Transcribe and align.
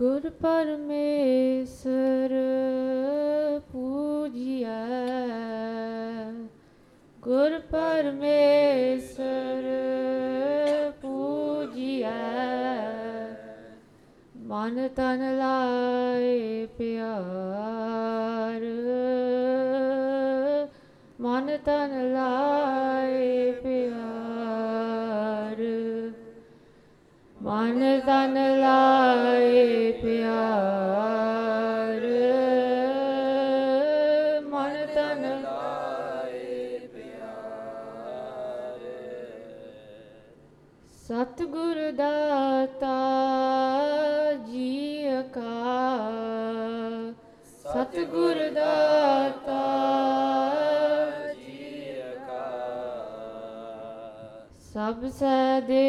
ਗੁਰ 0.00 0.30
ਪਰਮੇਸ਼ਰ 0.30 2.30
ਪੂਜੀਐ। 3.72 4.68
ਗੁਰ 7.20 7.58
ਪਰਮੇਸ਼ਰ 7.58 9.62
ਪੂਜੀਐ। 11.02 12.10
ਮਨ 14.36 14.88
ਤਨ 14.88 15.38
ਲਾਏ 15.38 16.68
ਪਿਆਰ। 16.78 18.60
ਮਨ 21.20 21.58
ਤਨ 21.64 22.12
ਲਾਏ 22.12 23.52
ਪਿਆਰ। 23.52 25.56
ਮਨ 27.42 28.00
ਤਨ 28.06 28.60
ਲਾਏ 28.60 29.69
ਸਤਿਗੁਰ 41.60 41.92
ਦਾਤਾ 41.92 42.96
ਜੀ 44.46 45.08
ਕਾ 45.34 45.42
ਸਤਿਗੁਰ 47.64 48.50
ਦਾਤਾ 48.50 49.60
ਸਭ 54.74 55.08
ਸੈ 55.10 55.60
ਦੇ 55.60 55.84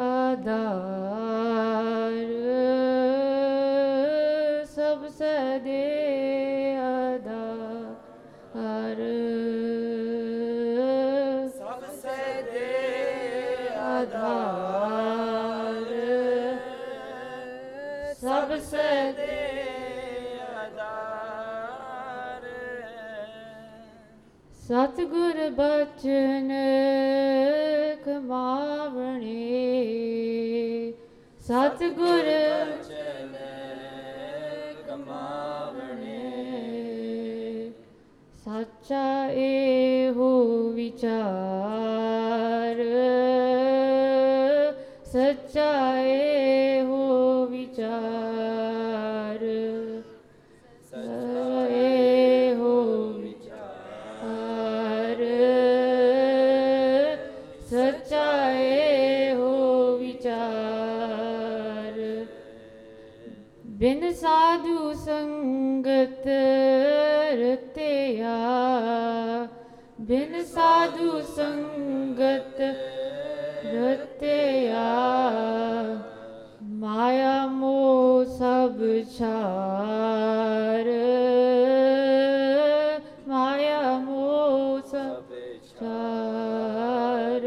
ਆਧਾਰ। 0.00 2.14
ਸਭ 4.66 5.08
ਸੈ 5.18 5.58
ਦੇ 5.58 6.76
ਆਧਾਰ। 6.76 8.96
ਸਭ 11.58 11.84
ਸੇ 12.02 12.42
ਦੇ 12.42 13.68
ਆਧਾਰ। 13.78 14.49
ਸਤਿਗੁਰ 24.70 25.38
ਬਚਨ 25.50 26.50
ਕਮਾਵਣੇ 28.04 29.32
ਸਤਿਗੁਰ 31.40 32.28
ਚਲ 32.88 33.34
ਕਮਾਵਣੇ 34.86 36.20
ਸੱਚਾ 38.44 39.26
ਇਹੋ 39.32 40.32
ਵਿਚਾਰ। 40.72 41.18
ਸੱਚਾ 45.12 45.70
ਇਹੋ 46.00 47.46
ਵਿਚਾਰ। 47.46 48.29
ਬਿਨ 64.10 64.18
ਸਾਧੂ 64.18 64.92
ਸੰਗਤ 64.92 66.26
ਰਤਿਆ। 67.32 68.38
ਬਿਨ 70.00 70.44
ਸਾਧੂ 70.44 71.20
ਸੰਗਤ 71.20 72.60
ਰਤਿਆ। 73.66 74.88
ਮਾਇਆ 76.62 77.46
ਮੋਹ 77.46 78.24
ਸਭ 78.24 78.82
ਛਾਰ। 79.18 80.88
ਮਾਇਆ 83.28 83.98
ਮੋਹ 83.98 84.80
ਸਭ 84.88 85.22
ਛਾਰ। 85.64 87.42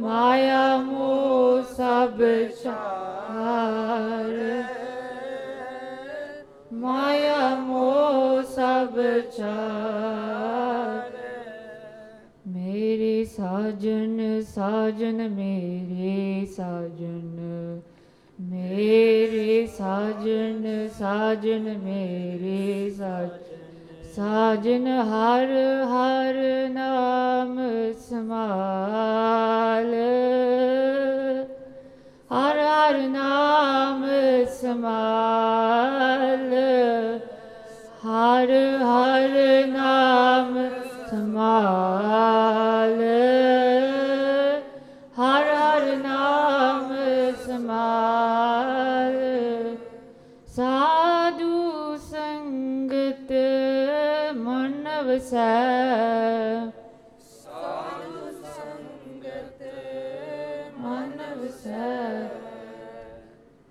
ਮਾਇਆ 0.00 0.76
ਮੋਹ 0.76 1.62
ਸਭ 1.62 2.22
ਛਾਰ। 2.64 3.75
ਸਾਜਨ 13.66 14.42
ਸਾਜਨ 14.48 15.28
ਮੇਰੇ 15.28 16.46
ਸਾਜਨ 16.46 17.80
ਮੇਰੇ 18.38 19.66
ਸਾਜਨ 19.66 20.88
ਸਾਜਨ 20.98 21.62
ਮੇਰੇ 21.78 22.90
ਸਾਜਨ। 22.90 23.56
ਸਾਜਨ 24.16 24.86
ਹਰ 24.86 25.54
ਹਰ 25.84 26.38
ਨਾਮ 26.70 27.58
ਸਮਾਲ 28.10 29.94
ਹਰ 32.30 32.60
ਹਰ 32.60 33.00
ਨਾਮ 33.08 34.06
ਸਮਾਲ 34.62 36.54
ਹਰ 38.06 38.52
ਹਰ 38.84 39.66
ਨਾਮ 39.68 40.54
ਸਮਾਲ 41.10 43.02
ਮਨ 55.26 55.32
ਵਸੈ 55.32 56.70
ਸਾਧੂ 57.20 58.30
ਸੰਗਤ 58.44 59.62
ਮਨ 60.78 61.18
ਵਸੈ 61.36 62.28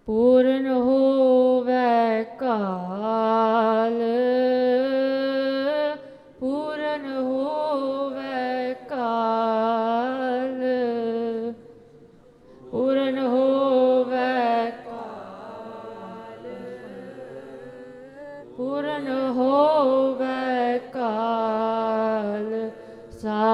ਪੂਰਨ 0.07 0.67
ਹੋਵੈ 0.67 2.23
ਕਾਲ। 2.23 2.84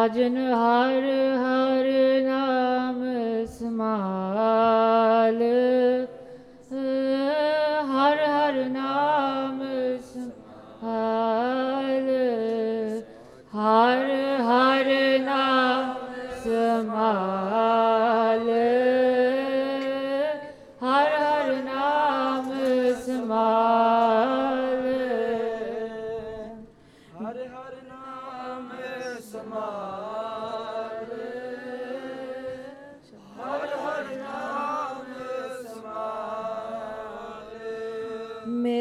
ਸਾਜਨ 0.02 0.38
ਹਰ 0.38 1.04
ਹਰ 1.38 1.88
ਨਾਮ 2.24 3.02
ਸਮਾਲ। 3.60 5.42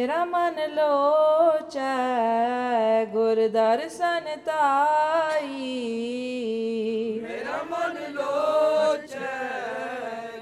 ਮੇਰਾ 0.01 0.25
ਮਨ 0.25 0.59
ਲੋਚੈ 0.71 1.85
ਗੁਰ 3.05 3.37
ਦਰਸ਼ਨ 3.49 4.29
ਤਾਈ। 4.47 5.73
ਮੇਰਾ 7.23 7.59
ਮਨ 7.71 7.99
ਲੋਚੈ 8.13 9.35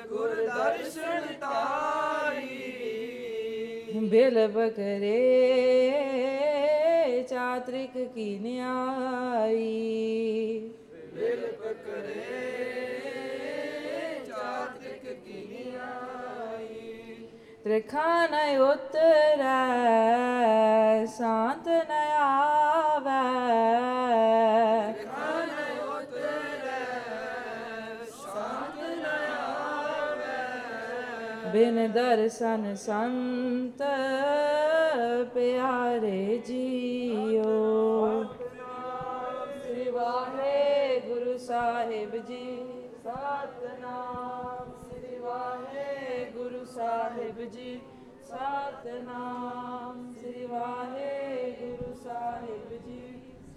ਗੁਰ 0.08 0.34
ਦਰਸ਼ਨ 0.46 1.26
ਤਾਈ। 1.40 2.62
ਬਿਲ 4.04 4.46
ਬਕਰੇ 4.48 5.16
ਚਾਤ੍ਰਿਕ 7.30 7.98
ਕੀ 8.14 8.38
ਨਿਆਈ। 8.38 9.64
ਬਿਲ 11.14 11.46
ਪਕਰੇ 11.60 12.77
ਰਖਾ 17.68 18.26
ਨ 18.26 18.34
ਉਤਰੈ 18.60 19.64
ਸ਼ਾਂਤ 21.06 21.68
ਨ 21.68 21.90
ਆਵੈ। 22.20 23.28
ਬਿਨ 31.52 31.76
ਦਰਸ਼ਨ 31.92 32.74
ਸੰਤ 32.74 33.82
ਪਿਆਰੇ 35.34 36.42
ਜੀਓ। 36.46 37.46
ਸ੍ਰੀ 39.62 39.90
ਵਾਹਿਗੁਰੂ 39.90 41.38
ਸਾਹਿਬ 41.38 42.16
ਜੀ। 42.16 42.44
ਸਤਨਾਮ 43.04 44.07
ਸਾਹਿਬ 47.28 47.50
ਜੀ, 47.50 47.80
ਸਤਨਾਮ 48.24 50.14
ਸ੍ਰੀ 50.14 50.44
ਵਾਹਿਗੁਰੂ 50.46 51.94
ਸਾਹਿਬ 51.94 52.70
ਜੀ। 52.86 53.00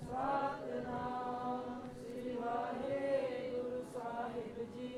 ਸਤਨਾਮ 0.01 1.62
ਸ੍ਰੀ 1.94 2.35
ਵਾਹਿਗੁਰੂ 2.35 3.83
ਸਾਹਿਬ 3.94 4.57
ਜੀ। 4.73 4.89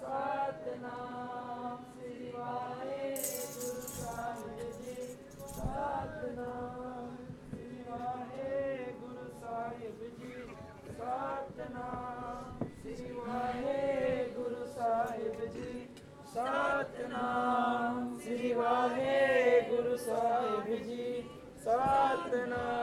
ਸਤਨਾਮ 0.00 1.82
ਸ੍ਰੀ 1.94 2.30
ਵਾਹਿਗੁਰੂ 2.30 3.80
ਸਾਹਿਬ 3.88 4.70
ਜੀ। 4.78 4.96
ਸਤਨਾਮ 5.48 7.16
ਸ੍ਰੀ 7.50 7.84
ਵਾਹਿਗੁਰੂ 7.90 9.28
ਸਾਹਿਬ 9.40 9.98
ਜੀ। 10.18 10.34
ਸਤਨਾਮ 10.92 12.64
ਸ੍ਰੀ 12.72 13.10
ਵਾਹਿਗੁਰੂ 13.12 14.66
ਸਾਹਿਬ 14.78 15.44
ਜੀ। 15.54 15.88
Satnam 16.34 17.71
then 22.32 22.50
uh, 22.50 22.81